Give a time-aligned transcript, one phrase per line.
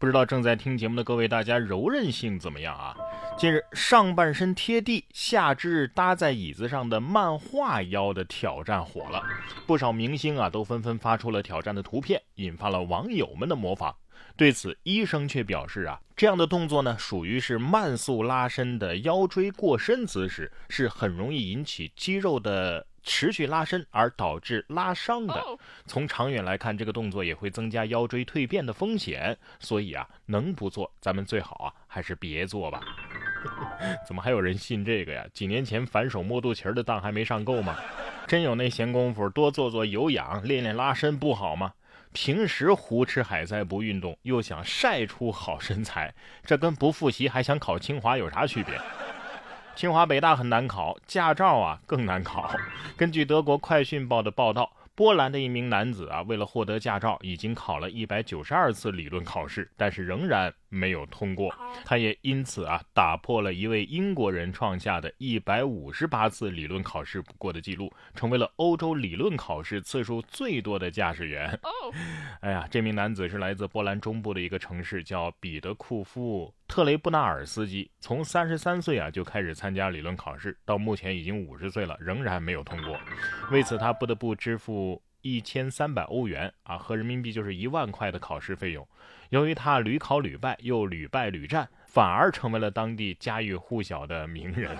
[0.00, 2.96] 不知道正在听节目的各位，大家柔韧性怎么样啊？
[3.36, 9.22] 近日，上半身贴地，下肢搭在椅子上的漫画腰的挑战火了，
[9.66, 13.94] 不少明星啊都纷纷发出了挑战的图片，引发了网友们的模仿。
[14.38, 22.86] 对此，医生却表示啊，这样的动作呢，属于是慢速拉伸的腰椎过伸姿势，是很容易引起肌肉的。
[23.02, 25.42] 持续拉伸而导致拉伤的，
[25.86, 29.36] 从长远来看，这个动作也会增加腰椎蜕变的风险。
[29.58, 32.80] 所以啊，能不做，咱们最好啊还是别做吧。
[34.06, 35.26] 怎么还有人信这个呀？
[35.32, 37.76] 几年前反手摸肚脐的当还没上够吗？
[38.26, 41.72] 真有那闲工夫多做做有氧，练练拉伸不好吗？
[42.12, 46.12] 平时胡吃海塞不运动，又想晒出好身材，
[46.44, 48.78] 这跟不复习还想考清华有啥区别？
[49.80, 52.54] 清华北大很难考，驾照啊更难考。
[52.98, 54.70] 根据德国快讯报的报道。
[54.94, 61.54] 波兰的一名男子啊，为了获得驾照，已经考了一百九十二次理论考试，但是仍然没有通过。
[61.86, 71.58] 他也因此啊，打破了一位英国人创下的一百五十八次理论考试不过的记录，成为了欧洲理论考试次数最多的驾驶员。
[72.42, 77.90] 哎呀，这名男子是来自波兰中部的一个城市，叫彼得库夫特雷布纳尔斯基。
[77.98, 82.96] 从三十三岁啊就开始参加理论考试，到目前已经五十岁了，仍然没有通过。
[83.50, 85.02] 为此，他不得不支付。
[85.22, 88.88] 一千三百欧元啊，合人民币就是一万块的考试费用。
[89.28, 94.74] 由于他屡考屡败，又屡败屡战，反而成为了当地家喻户晓的名人。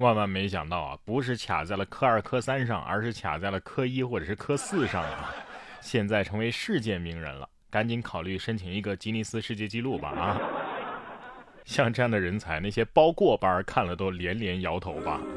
[0.00, 5.32] 万万没想到啊，不是卡在了科二、科三上，而是卡在了科一或者是科四上啊！
[5.80, 10.40] 现在成为世界名人了，赶紧考虑申请一个吉尼斯世界纪录吧啊！
[11.64, 15.20] 像这样的人才，那些包过班看了都连连摇头吧。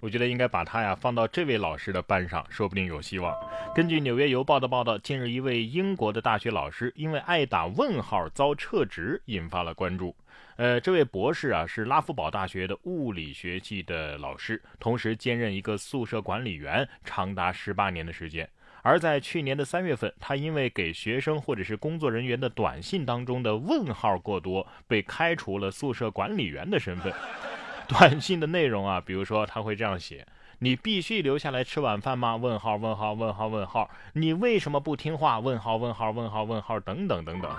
[0.00, 3.34] 我觉得应该把他呀放到这位老师的班上，说不定有希望。
[3.74, 10.14] 根据《纽约邮报》的报道，近日一位英国的大学老师因为爱打问号遭撤职，引发了关注。
[10.56, 18.48] 呃，这位博士啊是拉夫堡大学的物理学系的老师，同时兼任一个宿舍管理员，长达十八年的时间。
[18.86, 27.12] 而在去年的三月份，他因为给学生或者是工作人员的短信当中的问号过多，被开除了宿舍管理员的身份。
[27.88, 30.24] 短信的内容啊，比如说他会这样写
[30.60, 35.40] ：“你必须留下来吃晚饭吗？”问号问号问号问号，你为什么不听话？
[35.40, 37.50] 问号问号问号问号等等等等。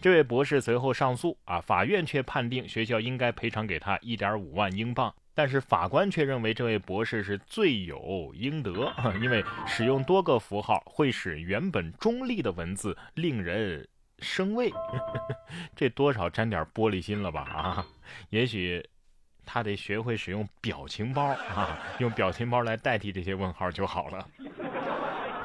[0.00, 13.86] 这位博士随后上诉啊，法院却判定学校应该赔偿给他一点五万英镑，但是法官却认为这位博士是罪有应得，因为使用多个符号会使原本中立的文字令人
[14.18, 14.68] 生畏，
[15.76, 17.42] 这多少沾点玻璃心了吧？
[17.42, 17.86] 啊，
[18.30, 18.84] 也许。
[19.50, 24.28] 他得学会使用表情包啊，用表情包来代替这些问号就好了。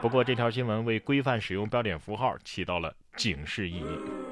[0.02, 4.23] 不过这条新闻为规范使用标点符号起到了警示意义。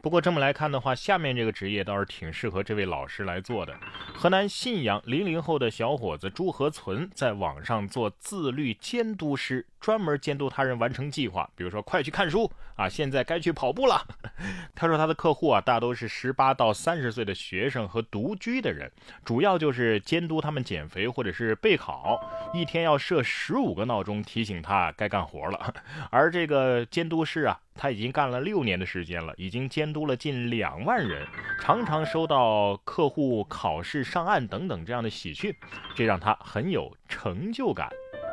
[0.00, 3.76] 不过这么来看的话，下面这个职业倒是挺适合这位老师来做的。
[4.14, 11.48] 河南信阳零零后的小伙子朱和存在网上做自律监督师，专门监督他人完成计划。
[11.54, 14.00] 比如说，快去看书啊，现在该去跑步了。
[14.74, 18.90] 他说他的客户啊，大都是十八到三十岁的学生和独居的人，
[19.24, 22.18] 主要就是监督他们减肥或者是备考，
[22.54, 25.74] 一天要设十五个闹钟提醒他该干活了。
[26.10, 27.60] 而这个监督师啊。
[27.80, 31.24] 他已经干了六年的时间了，已经监督了近两万人，
[31.60, 35.54] 常常收到客户考试上岸等等这样的喜讯，
[35.94, 37.88] 这让他很有成就感。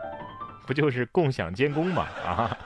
[0.65, 2.07] 不就是共享监工吗？
[2.25, 2.57] 啊，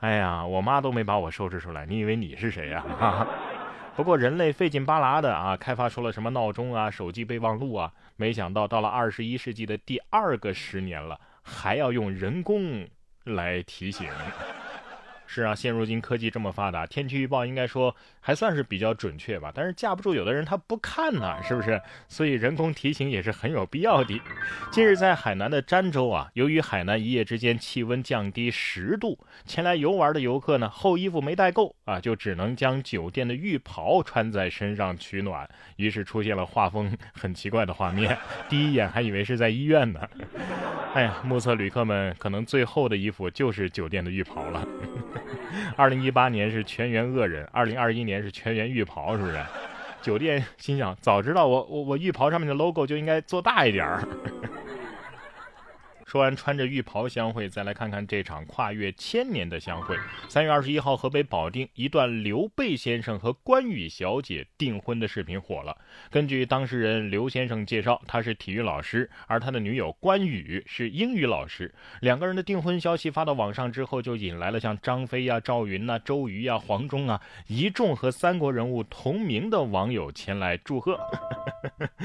[0.00, 2.82] 哎呀，我妈都没把我收拾出来，你以为你是谁呀？
[2.98, 3.28] 啊，
[3.94, 12.88] 不过人类费劲巴拉的啊，开发出了什么闹钟啊、手机备忘录啊，没想到到了二十一世纪的第二个十年了，还要用人工
[13.24, 14.08] 来提醒。
[15.34, 19.50] 是啊，现如今科技这么发达，天气预报应该说还算是比较准确吧。
[19.54, 21.80] 但是架不住有的人他不看呢，是不是？
[22.06, 24.20] 所以人工提醒也是很有必要的。
[24.70, 38.18] 近日在海南的儋州啊，由于海南一夜之间气温降低十度，前来游玩的游客呢厚衣服没带够啊，就只能将酒店的浴袍穿在身上取暖，于是出现了画风很奇怪的画面。
[38.50, 40.00] 第一眼还以为是在医院呢。
[40.94, 44.62] 哎呀，目测旅客们可能最后的衣服就是酒店的浴袍了。
[45.74, 49.40] 二零一八年是全员恶人，二零二一年是全员浴袍，是不是？
[50.02, 54.06] 酒店心想，早知道我我我浴袍上面的 logo 就应该做大一点儿。
[56.12, 59.96] 说完穿着浴袍相会，再来看看这场跨越千年的相会。
[60.28, 65.74] 三月二十一号，河北保定一段刘备先生和关羽小姐订婚的视频火了。
[66.10, 71.74] 根据当事人刘先生介绍，他是体育老师，而他的女友关羽是英语老师。
[72.02, 81.00] 两个人的订婚消息发到网上之后，就引来了像张飞呀、赵云呐、周瑜呀、黄忠啊一众和三国人物同名的网友前来祝贺。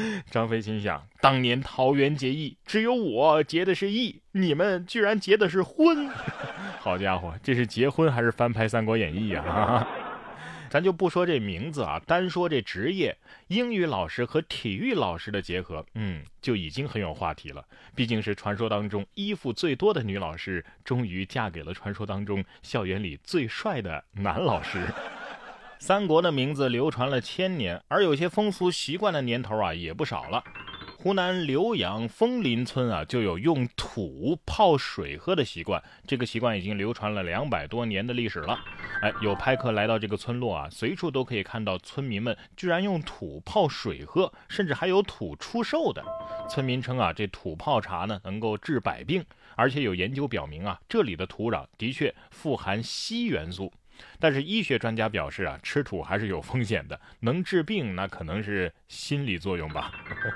[0.29, 6.09] 张飞心想：当年桃园结义，只有我结的是义，你们居然结的是婚。
[6.79, 9.87] 好家伙，这是结婚还是翻拍《三国演义》呀？
[10.69, 17.63] 咱就不说这名字啊，单说这职业，英语老师和体育老师的结合，嗯，就已经很有话题了。
[17.95, 24.79] 毕竟是传说当中衣服最多的女老师，终于嫁给了传说当中校园里最帅的男老师。
[25.79, 30.43] 三国的名字流传了千年，而有些风俗习惯的年头啊也不少了。
[30.97, 38.59] 湖南浏阳枫林村啊，就有用土泡水喝的习惯，这个习惯已经流传了两百多年的历史了。
[39.01, 46.03] 哎，有拍客来到这个村落啊，随处都可以看到村民们居然用土泡水喝，甚至还有土出售的。
[46.49, 49.23] 村民称啊，这土泡茶呢能够治百病，
[49.55, 53.71] 而且有研究表明啊，这里的土壤的确富含硒元素。
[54.19, 59.91] 但是医学专家表示啊，吃土还是有风险的，能治病那可能是心理作用吧。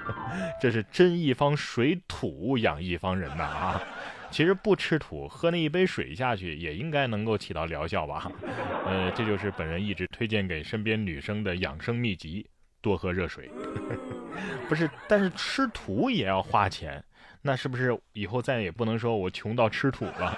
[0.62, 3.82] 这是真一方水土养一方人呐啊！
[4.30, 8.32] 其实不吃土，喝那一杯水下去也应该能够起到疗效吧。
[8.86, 12.48] 呃，这就是本人一直推荐给身边女生的养生秘籍：
[12.82, 13.52] 多喝热水。
[14.70, 17.04] 不是，但是吃土也要花钱，
[17.42, 20.38] 那是不是以后再也不能说我穷到吃土了？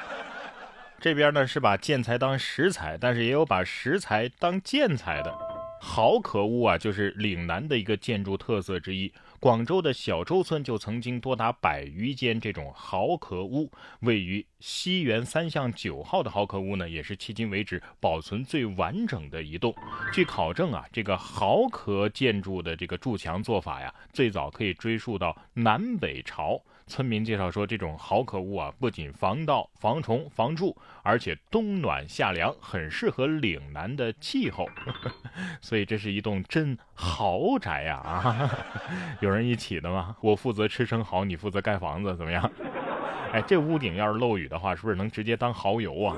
[1.03, 5.37] 这边呢是把建材当石材，但是也有把石材当建材的。
[5.81, 9.11] 壕壳屋啊，就是岭南的一个建筑特色之一。
[9.37, 13.69] 广州的小洲村就曾经多达百余间这种壕壳屋。
[13.99, 19.75] 位于西园三巷九号的壕壳屋呢，也是迄今为止保存最完整的一栋。
[20.13, 26.61] 据考证啊，这个壕壳建筑的这个筑墙做法呀，最早可以追溯到南北朝。
[26.85, 34.67] 村民介绍说，这种壕壳屋啊，不仅防盗、防虫、防蛀，而且冬暖夏凉，很适合岭南的气候。
[35.61, 37.97] 所以这是一栋真豪宅呀！
[37.97, 38.49] 啊，
[39.21, 40.15] 有人一起的吗？
[40.21, 42.51] 我负责吃生蚝，你负责盖房子，怎么样？
[43.31, 46.15] 哎，这屋顶要是漏雨的话，是不是能直接当蚝油啊？